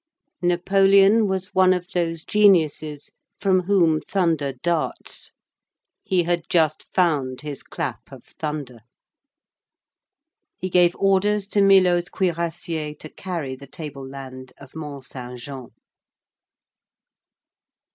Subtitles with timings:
[0.41, 5.31] Napoleon was one of those geniuses from whom thunder darts.
[6.03, 8.79] He had just found his clap of thunder.
[10.57, 15.67] He gave orders to Milhaud's cuirassiers to carry the table land of Mont Saint Jean.